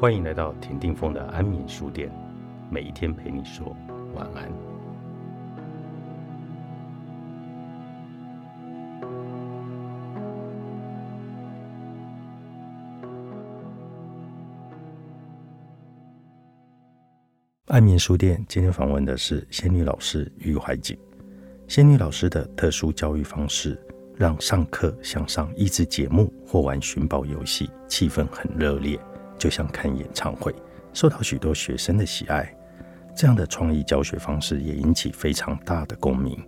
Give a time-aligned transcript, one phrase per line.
[0.00, 2.10] 欢迎来到田定峰的安眠书店，
[2.70, 3.76] 每一天陪你说
[4.14, 4.50] 晚安。
[17.66, 20.98] 安眠书店今天访问的是仙女老师于怀瑾。
[21.68, 23.78] 仙女老师的特殊教育方式，
[24.16, 28.98] 让上课像上益智节目或玩寻宝游戏，气氛很热烈，
[29.40, 30.54] 就像看演唱会，
[30.92, 32.54] 受到许多学生的喜爱。
[33.16, 36.38] 这样的创意教学方式也引起非常大的共鸣。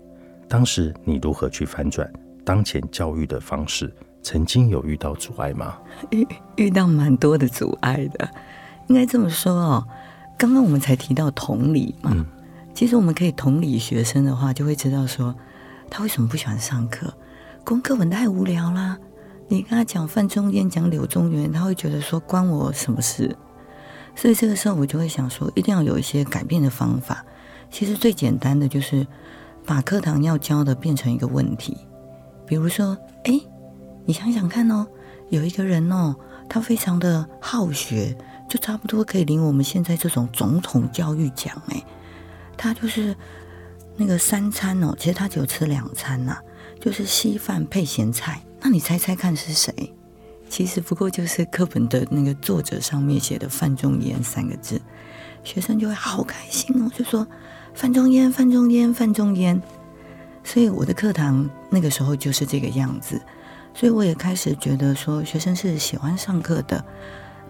[0.46, 2.10] 当时你如何去翻转
[2.44, 3.92] 当前教育的方式？
[4.22, 5.76] 曾经有遇到阻碍吗？
[6.10, 6.24] 遇
[6.56, 8.30] 遇到蛮多的阻碍的，
[8.86, 9.88] 应该这么说哦。
[10.38, 12.24] 刚刚我们才提到同理嘛，
[12.72, 15.34] 其实我们可以同理学生的话，就会知道说
[15.90, 17.12] 他为什么不喜欢上课，
[17.64, 18.96] 功课本太无聊啦。
[19.52, 23.36] 你跟他讲范仲淹，讲柳宗元，他会觉得说关我什么事？
[24.16, 27.22] 所以这个时候我就会想说，一定要有一些改变的方法。
[27.70, 29.06] 其实最简单的就是
[29.66, 31.76] 把课堂要教的变成一个问题，
[32.46, 33.38] 比如说，哎，
[34.06, 34.86] 你想想看哦，
[35.28, 36.16] 有一个人哦，
[36.48, 38.16] 他非常的好学。
[38.48, 41.84] 就差不多可以领我们现在这种总统教育奖哎，
[42.56, 43.14] 他就是
[43.96, 46.38] 那个三餐哦，其实他只有吃两餐呐，
[46.80, 48.40] 就是稀饭配咸菜。
[48.62, 49.92] 那你猜猜看是谁？
[50.48, 54.80] 其实不过就是课本的那个作者上面写的范仲淹三个字，
[55.42, 57.26] 学生就会好开心哦，就说
[57.74, 59.60] 范仲淹，范仲淹，范仲淹。
[60.44, 63.20] 所以我的课堂那个时候就是这个样子，
[63.74, 66.84] 所以我也开始觉得说学生是喜欢上课的。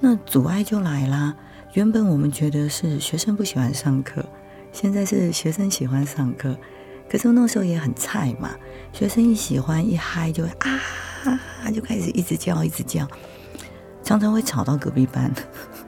[0.01, 1.35] 那阻碍就来啦。
[1.75, 4.25] 原本我们觉得是学生不喜欢上课，
[4.73, 6.57] 现在是学生喜欢上课。
[7.13, 8.49] 可是那时候也很菜嘛，
[8.91, 13.07] 学生一喜欢一嗨就会啊，就开始一直叫一直叫，
[14.03, 15.31] 常常会吵到隔壁班。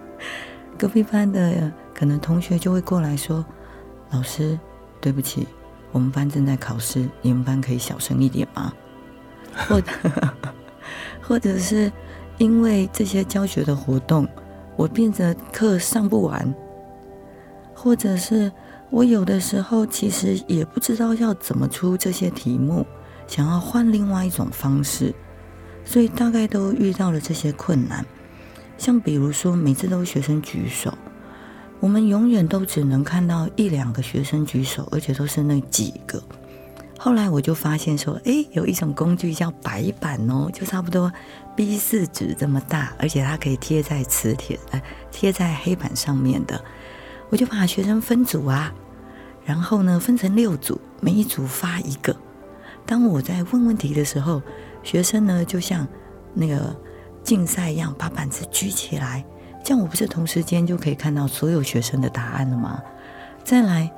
[0.77, 3.43] 隔壁班的可能同学就会过来说
[4.13, 4.59] ：“老师，
[5.01, 5.49] 对不起，
[5.93, 8.71] 我们班正在考试，你们班可以小声一点吗？”
[9.67, 9.93] 或者，
[11.23, 11.91] 或者是。
[12.37, 14.29] 因为这些教学的活动，
[14.75, 16.53] 我变得课上不完，
[17.73, 18.51] 或者是
[18.95, 22.87] 我有的时候其实也不知道要怎么出这些题目，
[23.27, 25.13] 想要换另外一种方式，
[25.85, 28.07] 所以大概都遇到了这些困难。
[28.79, 30.97] 像比如说，每次都学生举手，
[31.81, 36.23] 我们永远都只能看到一两个学生举手，而且都是那几个。
[36.97, 41.13] 后来我就发现说，哎，有一种工具叫白板哦，就差不多
[41.57, 46.65] B 四纸这么大，而且它可以贴在磁铁，呃，贴在黑板上面的。
[47.31, 48.73] 我就把学生分组啊，
[49.45, 52.17] 然后呢分成六组，每一组发一个。
[52.87, 54.43] 当我在问问题的时候，
[54.83, 55.87] 学生呢就像
[56.33, 56.75] 那个
[57.23, 59.25] 竞赛一样，把板子举起来，
[59.63, 62.83] 这样我不是同时间就可以看到所有学生的答案了吗？
[63.43, 63.91] 再来。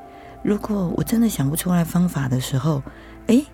[0.43, 2.81] 如果我真的想不出来方法的时候，
[3.27, 3.45] 哎，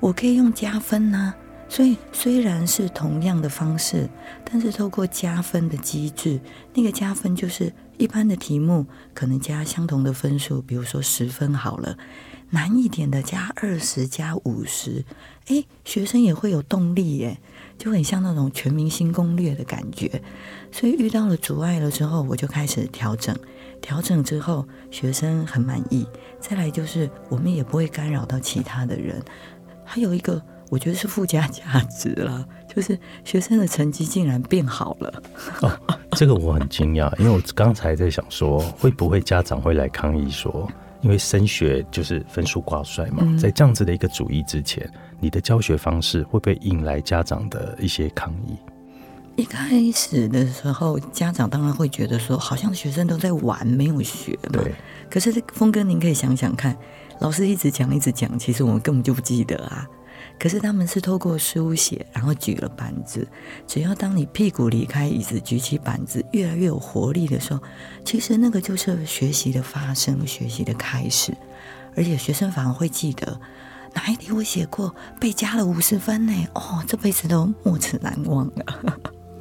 [0.00, 1.32] 我可以用加分呐。
[1.68, 4.08] 所以虽然是同样的方式，
[4.44, 6.40] 但是透过加分的机制，
[6.74, 11.98] 那个加分就是一般的题目可能加相同的分数，比如说十分好了，
[12.48, 15.04] 难一点的加二十加五十，
[15.48, 17.38] 哎，学生也会有动力耶，
[17.76, 20.22] 就很像那种全明星攻略的感觉。
[20.72, 23.36] 所以遇到了阻碍了之后，我就开始调整。
[23.82, 26.06] 调整之后，学生很满意。
[26.40, 29.22] 再来就是，我们也不会干扰到其他的人。
[29.84, 35.22] 还有一个，我觉得是附加价值了，就是学生的成绩竟然变好了。
[36.12, 43.24] 这个我很惊讶，因为我刚才在想说，会不会家长会来抗议说，因为升学就是分数挂帅嘛？
[43.38, 44.90] 在这样子的一个主义之前，
[45.20, 48.56] 你的教学方式会不会引来家长的一些抗议？
[49.36, 54.60] 一开始的时候，家长当然会觉得说，好像学生都在玩，没有学嘛。
[54.62, 54.74] 对。
[55.08, 56.76] 可是峰哥，您可以想想看，
[57.20, 59.88] 老师一直讲，一直讲，其实我们根本就不记得啊。
[60.40, 63.28] 可是他们是透过书写，然后举了板子。
[63.66, 67.60] 只要当你屁股离开椅子，举起板子，越来越有活力的时候，
[68.06, 71.36] 其实那个就是学习的发生，学习的开始。
[71.94, 73.38] 而且学生反而会记得
[73.92, 76.32] 哪一题我写过，被加了五十分呢？
[76.54, 78.80] 哦，这辈子都没齿难忘啊。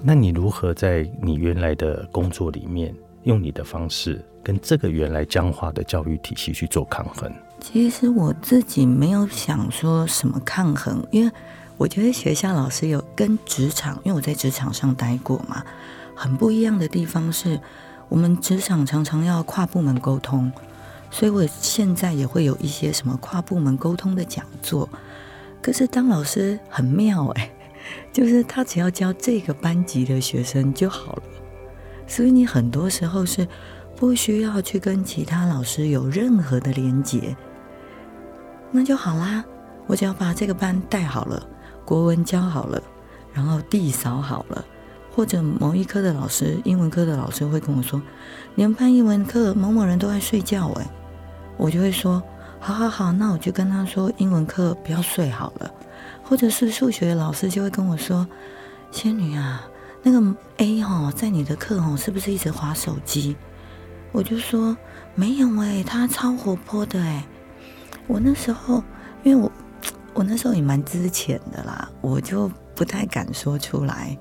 [0.04, 2.94] 那你如何在你原来的工作里面，
[3.24, 7.31] 用你的方式跟这个原来僵化的教育体系去做抗衡？
[7.59, 11.31] 其实我自己没有想说什么抗衡，因为
[11.77, 15.63] 我觉得学校老师有跟职场，因为我在职场上待过嘛，
[16.15, 17.59] 很不一样的地方是，
[18.07, 20.51] 我们职场常常要跨部门沟通，
[21.11, 24.89] 所以我现在也会有一些什么跨部门沟通的讲座。
[25.61, 27.51] 可是当老师很妙哎。
[28.11, 31.23] 就是他只要教这个班级的学生就好了，
[32.06, 33.47] 所以你很多时候是
[33.95, 37.35] 不需要去跟其他老师有任何的连结，
[38.71, 39.44] 那就好啦。
[39.88, 41.44] 我只要把这个班带好了，
[41.83, 42.80] 国文教好了，
[43.33, 44.63] 然后地扫好了，
[45.16, 48.00] 或者某一科的老师，英文科的老师会跟我说
[48.54, 50.88] ：“你们班英文课某某人都在睡觉。”哎，
[51.57, 52.21] 我就会说
[52.62, 55.71] ：“好好好，那我就跟他说，英文课不要睡好了。”
[56.24, 58.27] 或者是数学老师就会跟我说
[58.92, 59.68] ：“仙女啊，
[60.04, 63.36] 那个 A 哈，在你的课哈，是不是一直划手机？”
[64.13, 64.77] 我就说
[65.16, 67.25] ：“没有哎，他超活泼的哎。”
[68.09, 68.83] 我那时候，
[69.23, 69.50] 因为我。
[70.15, 74.17] 我那时候也蛮之前的啦，我就不太敢说出来，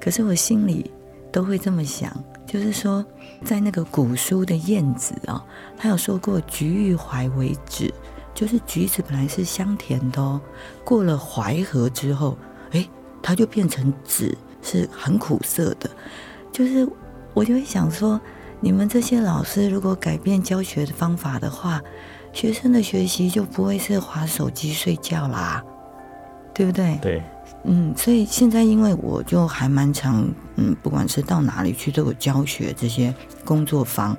[0.00, 0.90] 可是我心里
[1.30, 2.10] 都会这么想，
[2.46, 3.04] 就是说，
[3.44, 5.44] 在那个古书的燕子啊，
[5.76, 7.92] 他有说过“橘遇淮为枳”，
[8.32, 10.40] 就是橘子本来是香甜的哦，
[10.82, 12.38] 过了淮河之后，
[12.70, 12.88] 哎，
[13.20, 14.32] 它就变成枳，
[14.62, 15.90] 是很苦涩的。
[16.50, 16.88] 就是
[17.34, 18.18] 我就会想说，
[18.60, 21.82] 你们这些老师如果改变教学的方法的话。
[22.34, 25.64] 学生的学习就不会是划手机睡觉啦，
[26.52, 26.98] 对不对？
[27.00, 27.22] 对，
[27.62, 33.14] 嗯，所以现在因为我就还蛮常，嗯，不管是到哪里去都有教学这些
[33.44, 34.16] 工作坊，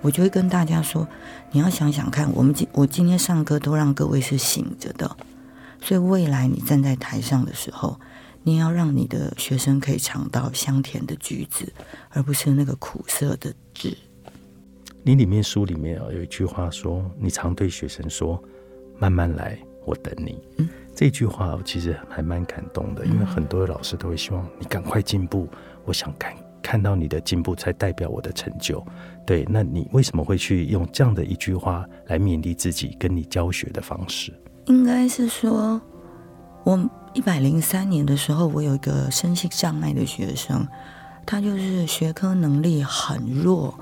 [0.00, 1.06] 我就会跟大家说，
[1.52, 5.16] 你要想想看，我们今我今天上课都让各位是醒着的，
[5.80, 7.98] 所以未来你站在台上的时候，
[8.42, 11.72] 你要让你的学生可以尝到香甜的橘子，
[12.10, 13.96] 而不是那个苦涩的纸。
[15.04, 18.40] 你里面书里面啊有一句话说，你常对学生说
[18.98, 25.48] ：“慢慢来，我等你。”嗯，这句话其实还蛮感动的，因为很多的老师都会希望你赶快进步。
[25.84, 26.32] 我想看
[26.62, 28.84] 看到你的进步，才代表我的成就。
[29.26, 34.32] 对，那你为什么会去用这样的一句话来勉励自己，跟你教学的方式？
[34.66, 35.82] 应该是说，
[36.62, 40.64] 我一百零三年的时候，我有一个身心障碍的学生，
[41.26, 43.74] 他就是学科能力很弱。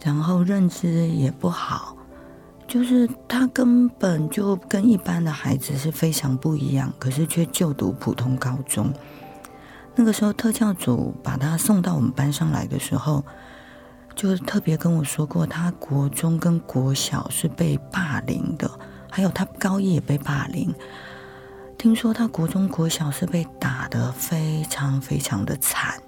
[0.00, 1.96] 然后认知也不好，
[2.66, 8.92] 就是他根本就跟一般的孩子是非常不一样，可是却就读普通高中。
[9.96, 13.24] 那个时候特教组把他送到我们班上来的时候，
[14.14, 18.70] 就特别跟我说过，他国中跟国小是被霸凌的，
[19.10, 20.72] 还有他高一也被霸凌。
[21.76, 26.00] 听说他国中国小是被打得非常非常的惨。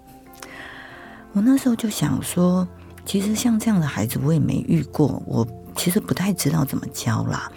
[1.32, 2.66] 我那时候就想说。
[3.04, 5.22] 其实像这样的孩子，我也没遇过。
[5.26, 7.50] 我其实不太知道怎么教啦。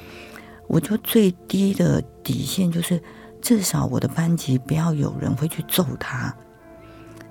[0.67, 3.01] 我就最低的底线就是，
[3.41, 6.33] 至少我的班级不要有人会去揍他。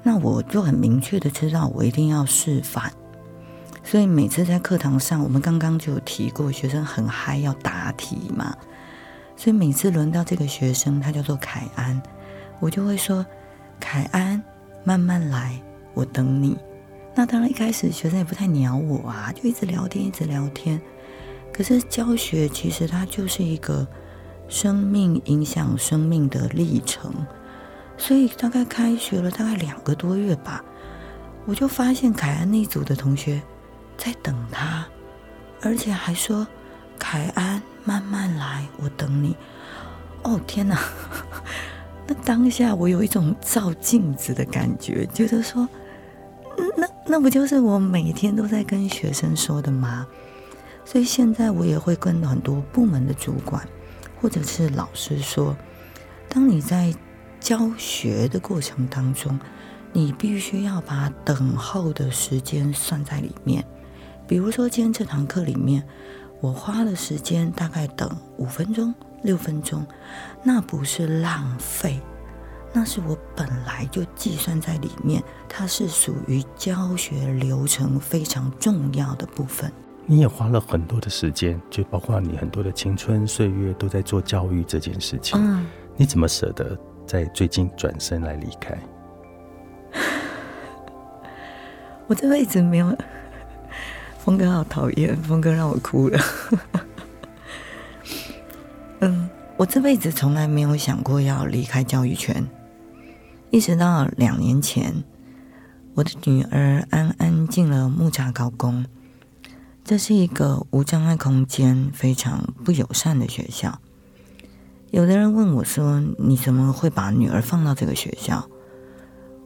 [0.02, 2.92] 那我就很明确的知道，我一定要示范。
[3.82, 8.54] 所以每次在课堂上，我们刚刚就有提过，学生很嗨要答题嘛。
[9.36, 12.00] 所以每次轮到这个学生，他叫做凯安，
[12.60, 13.26] 我就会说
[13.80, 14.40] ：“凯安，
[14.84, 15.60] 慢慢来，
[15.94, 16.56] 我等你。”
[17.14, 20.80] 那当然，一开始学生也不太鸟我啊，就一直聊天，一直聊天。
[21.52, 23.86] 可是教学其实它就是一个
[24.48, 27.12] 生命影响生命的历程，
[27.98, 30.64] 所以大概开学了大概两个多月吧，
[31.44, 33.42] 我就发现凯安那组的同学
[33.98, 34.86] 在等他，
[35.60, 36.46] 而且还说
[36.98, 39.36] ：“凯安，慢慢来，我等你。”
[40.24, 40.78] 哦天哪！
[42.08, 45.68] 那当下我有一种照镜子的感觉，觉得说。
[46.76, 50.06] 那那不就是我每天都在跟学生说的吗？
[50.82, 53.68] 所以现在我也会跟很多部门的主管
[54.18, 55.54] 或者是老师说，
[56.26, 56.90] 当你在
[57.38, 59.38] 教学的过程当中，
[59.92, 63.62] 你必须要把等候的时间算在里面。
[64.26, 65.86] 比如说今天这堂课里面，
[66.40, 69.86] 我花的时间大概等五分钟、六分钟，
[70.42, 72.00] 那不是浪费。
[72.72, 79.70] 那是我本来就计算在里面，它是属于教学流程非常重要的部分。
[80.06, 85.38] 你也花了很多的时间，就包括你很多的青春岁月都在做教育这件事情。
[85.38, 86.76] 嗯，你怎么舍得
[87.06, 88.76] 在最近转身来离开？
[92.08, 92.96] 我这辈子没有，
[94.18, 96.18] 峰哥好讨厌，峰哥让我哭了。
[99.00, 102.44] 嗯，我这辈子从来没有想过要离开教育圈。
[103.52, 105.04] 一直到两年前，
[105.92, 108.86] 我的女儿安安进了木栅高工，
[109.84, 113.78] 这是一个无障碍空间、非常不友善的学校。
[114.90, 118.48] 有的人问我说：“你怎么会把女儿放到这个学校？”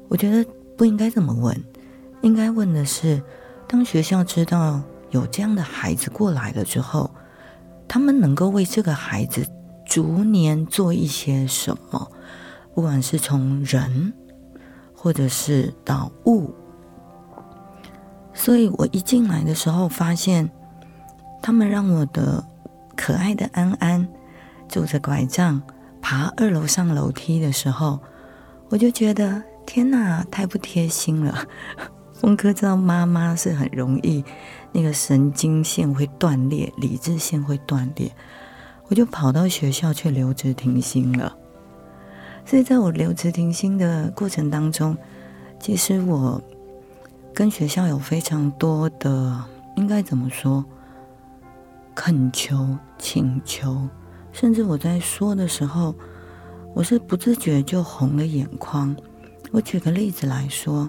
[0.07, 1.61] 我觉得不应该这么问，
[2.23, 3.21] 应该问的是：
[3.67, 7.11] 当学校知道有这样的孩子过来了之后，
[7.89, 9.45] 他们能够为这个孩子
[9.85, 12.09] 逐年做一些什么？
[12.77, 14.13] 不管是从人，
[14.95, 16.55] 或者是到物，
[18.35, 20.51] 所以我一进来的时候，发现
[21.41, 22.45] 他们让我的
[22.95, 24.07] 可爱的安安
[24.69, 25.63] 拄着拐杖
[26.03, 27.99] 爬二楼上楼梯的时候，
[28.69, 31.49] 我就觉得天哪，太不贴心了。
[32.13, 34.23] 峰哥知道妈妈是很容易
[34.71, 38.13] 那个神经线会断裂，理智线会断裂，
[38.89, 41.35] 我就跑到学校去留职停薪了。
[42.47, 44.97] 所以在我留职停薪的过程当中，
[45.61, 46.41] 其实我。
[47.35, 50.65] 跟学校有非常多的，应该怎么说？
[51.95, 53.87] 恳求、请求，
[54.33, 55.95] 甚至我在说的时候，
[56.75, 58.97] 我是不自觉就红了眼眶。
[59.53, 60.89] 我举个例子来说，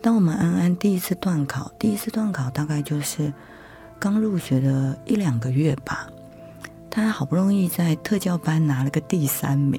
[0.00, 3.30] 当我们安安第一次断考，第一次断考大概就是
[3.98, 6.08] 刚入学的一两个月吧，
[6.88, 9.78] 他好不容易在特教班拿了个第三名。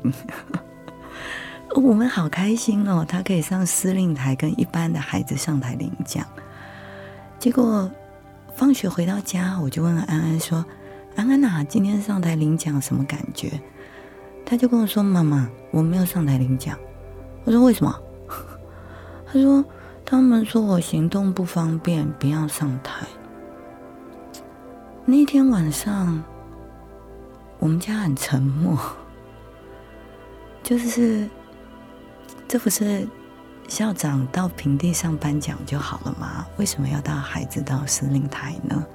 [1.81, 6.25] 我们好开心哦，他可以上司令台跟一般的孩子上台领奖。
[7.37, 7.89] 结果
[8.55, 10.65] 放学回到家，我就问安安说
[11.15, 13.51] ：“安安呐，今天上台领奖什么感觉？”
[14.43, 16.75] 他就跟我说：“妈妈，我没有上台领奖。”
[17.45, 17.95] 我说：“为什么？”
[19.27, 19.63] 他说
[20.03, 23.05] ：“他们说我行动不方便，不要上台。”
[25.05, 26.23] 那天晚上，
[27.59, 28.75] 我们家很沉默，
[30.63, 31.29] 就是。
[32.47, 33.05] 这不是
[33.67, 36.47] 校长到平地上颁奖就好了吗？
[36.55, 38.85] 为什么要带孩子到司令台呢？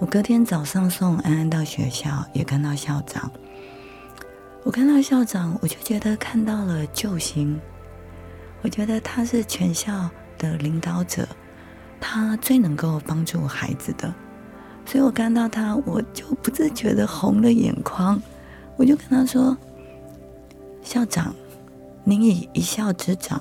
[0.00, 3.30] 我隔天早上送安安到学校，也看到校长。
[4.64, 7.60] 我看到校长，我就觉得看到了救星。
[8.62, 11.28] 我觉得他是全校的领导者，
[12.00, 14.12] 他最能够帮助孩子的。
[14.84, 18.20] 所以我看到他，我就不自觉的红了眼眶。
[18.76, 19.56] 我就跟他说
[20.82, 21.32] ：“校长。”
[22.04, 23.40] 您以一校之长，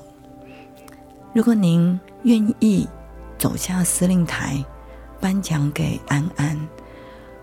[1.33, 2.87] 如果您愿意
[3.39, 4.63] 走下司令台，
[5.19, 6.67] 颁奖给安安，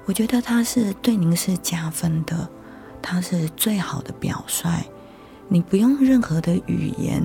[0.05, 2.49] 我觉得他是对您是加分的，
[3.03, 4.85] 他是最好的表率。
[5.49, 7.21] 你不用任何的语言，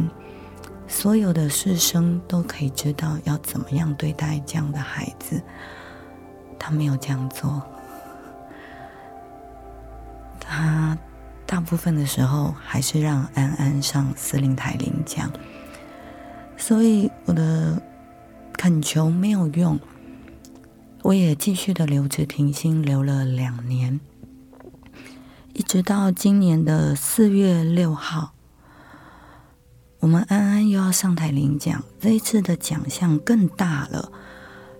[0.88, 5.40] 所有的师生都可以知道要怎么样对待这样的孩子。
[6.58, 7.62] 他没有这样做，
[10.40, 10.98] 他。
[11.54, 15.32] 大部分的时候还是让安安上司令台领奖，
[16.58, 17.80] 所以我的
[18.54, 19.80] 恳求没有用，
[21.04, 24.00] 我也继续的留职停薪，留了两年，
[25.54, 28.34] 一直到今年的四月六号，
[30.00, 34.12] 我们安安又要上台领奖，这一次的奖项更大了，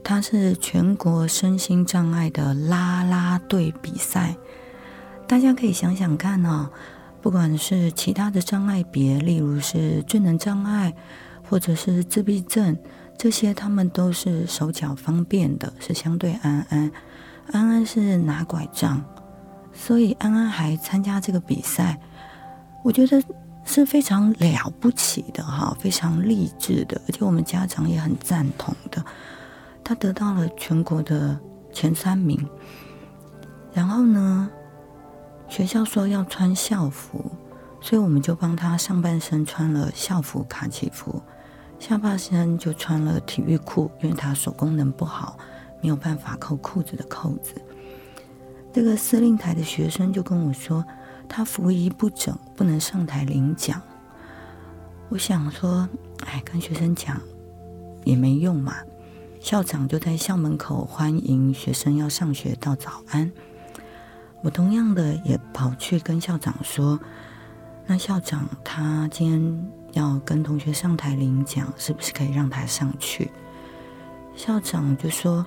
[0.04, 4.36] 它是全国身心障碍的啦啦队比赛。
[5.28, 6.70] 大家可以想想看哦，
[7.22, 10.94] 不管是其他的障碍别，例如是智能障碍，
[11.50, 12.78] 或者是自闭症，
[13.18, 16.92] 这些他们都是手脚方便的，是相对安安。
[17.52, 19.04] 安安是拿拐杖，
[19.74, 22.00] 所以安安还参加这个比赛，
[22.84, 23.22] 我觉得
[23.66, 29.04] 是非常了不起的哈，非常励志的，而且我们家长也很赞同的。
[29.84, 31.38] 他得到了全国的
[31.74, 32.48] 前三名，
[33.74, 34.50] 然后呢？
[35.48, 37.32] 学校说要穿校服，
[37.80, 41.22] 所以我们就帮他上半身穿了校服卡其服，
[41.80, 45.38] 下半身就穿了体育裤，因为他手功能不好，
[45.82, 47.54] 没有办法扣裤子的扣子。
[48.74, 50.84] 这个司令台的学生就跟我说，
[51.30, 53.80] 他服仪不整，不能上台领奖。
[55.10, 55.88] 我想说，
[56.26, 57.22] 哎，跟学生讲
[58.04, 58.76] 也没用嘛。
[59.40, 63.32] 校长就在校门口欢迎学生要上学，道早安。
[64.44, 67.00] 我同样的也跑去跟校长说
[67.88, 73.32] ：“那校长他今天要跟同学上台领奖，是不是可以让他上去？”
[74.36, 75.46] 校长就说：“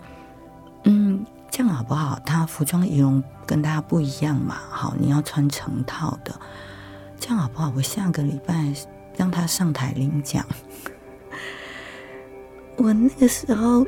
[0.85, 2.19] 嗯，这样好不好？
[2.25, 6.35] 他服装仪容跟大家不一样嘛，好，你要穿成套的，
[7.21, 7.71] 这样好不好？
[7.77, 8.73] 我下个礼拜
[9.15, 10.43] 让他上台领奖。
[12.79, 13.87] ”我那个时候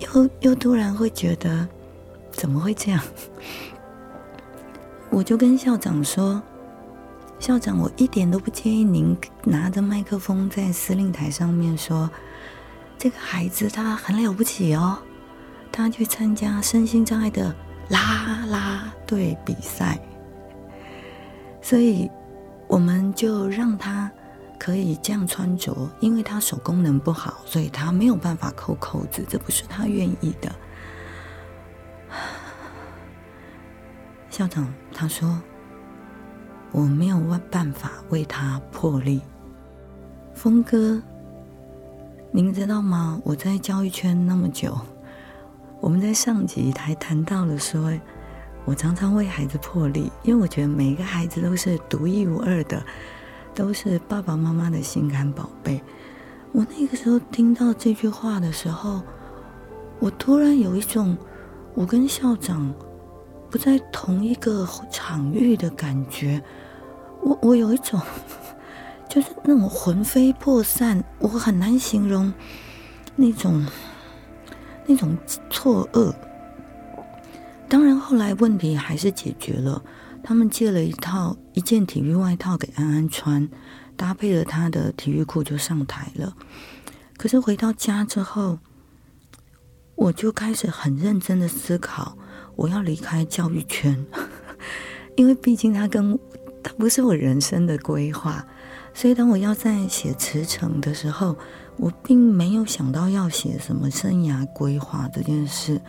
[0.00, 1.68] 又又突然会觉得，
[2.32, 3.00] 怎么会这样？
[5.18, 6.40] 我就跟校长说
[7.40, 12.08] ：“校长，我一点都不介意您拿着麦克风在司令台上面说，
[12.96, 14.96] 这个孩子他很了不起哦，
[15.72, 17.52] 他去参加身心障碍的
[17.88, 19.98] 啦啦队比赛，
[21.60, 22.08] 所以
[22.68, 24.08] 我们就让他
[24.56, 30.48] 可以这样穿着，因为他手功能不好，所以他没有办法扣扣子，这不是他愿意的。”
[34.38, 35.36] 校长他说
[36.70, 37.18] ：“我没有
[37.50, 39.20] 办法为他破例。”
[40.32, 41.02] 峰哥
[42.30, 43.20] 您知道吗？
[43.24, 44.78] 我在教育圈那么久，
[45.80, 47.92] 我们在上集还谈到了说，
[48.64, 52.80] 我常常为孩子破例，因为我觉得每一个孩子都是独一无二的，
[53.56, 55.82] 都是爸爸妈妈的心肝宝贝。
[56.52, 59.02] 我那个时候听到这句话的时候，
[59.98, 61.18] 我突然有一种
[61.74, 62.72] 我跟校长
[63.50, 66.42] 不在同一个场域的感觉，
[67.22, 68.00] 我我有一种。
[69.08, 72.30] 就是那种魂飞魄散，我很难形容
[73.16, 73.66] 那种
[74.84, 75.16] 那种
[75.48, 76.14] 错愕。
[77.70, 79.82] 当然后来问题还是解决了，
[80.22, 83.48] 他们借了一套一件体育外套给安安穿，
[83.96, 86.36] 搭配了他的体育裤就上台了。
[87.16, 88.58] 可是回到家之后，
[89.94, 92.18] 我就开始很认真的思考，
[92.58, 94.04] 我要离开教育圈，
[95.14, 96.18] 因为毕竟他跟
[96.60, 98.44] 他不是我人生的规划。
[98.92, 101.36] 所以，当我要在写辞呈的时候，
[101.76, 105.80] 我并没有想到要写什么生涯规划这件事。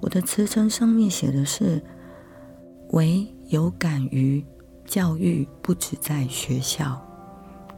[0.00, 1.80] 我的辞呈上面写的是
[2.90, 4.44] ：“唯有敢于
[4.84, 7.00] 教育不止在学校，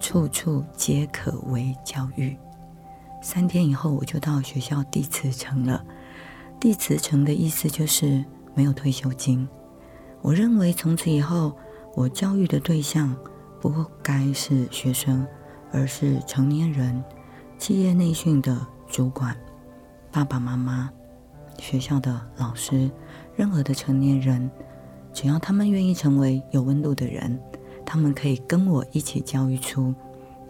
[0.01, 2.35] 处处皆可为教育。”
[3.23, 5.85] 三天以后，我就到学校递辞呈了。
[6.61, 8.25] 递辞呈的意思就是
[8.55, 9.49] 没有退休金。
[10.21, 11.57] 我认为从此以后，
[11.95, 13.17] 我教育的对象。
[13.63, 15.27] 不该是学生，
[15.71, 17.05] 而是成年人、
[17.59, 19.37] 企业内训的主管、
[20.11, 20.91] 爸爸妈妈、
[21.59, 22.91] 学校的老师，
[23.37, 24.51] 任何的成年人，
[25.13, 27.39] 只要他们愿意成为有温度的人，
[27.85, 29.95] 他们可以跟我一起教育出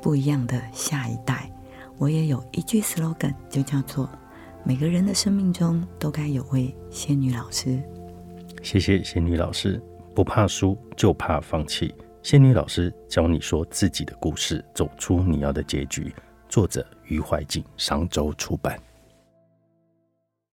[0.01, 1.51] 不一样的下一代。
[1.99, 4.09] 我也有一句 slogan，就叫做
[4.65, 7.83] “每个人的生命中都该有位仙女老师”。
[8.63, 9.83] 谢谢仙女老师，
[10.15, 11.95] 不怕输，就怕放弃。
[12.23, 16.15] 仙女老师教你说自己的故事，走出你要的结局。
[16.49, 18.79] 作者：余怀瑾，商周出版。